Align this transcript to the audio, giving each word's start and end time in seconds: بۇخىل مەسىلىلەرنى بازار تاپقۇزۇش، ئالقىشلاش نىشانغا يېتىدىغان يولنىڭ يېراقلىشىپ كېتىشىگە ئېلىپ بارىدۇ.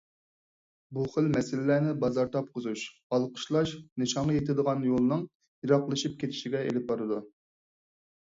بۇخىل 0.97 1.27
مەسىلىلەرنى 1.33 1.91
بازار 2.03 2.29
تاپقۇزۇش، 2.35 2.85
ئالقىشلاش 3.17 3.75
نىشانغا 4.03 4.37
يېتىدىغان 4.37 4.81
يولنىڭ 4.89 5.21
يېراقلىشىپ 5.67 6.15
كېتىشىگە 6.23 6.63
ئېلىپ 6.71 6.89
بارىدۇ. 6.93 7.21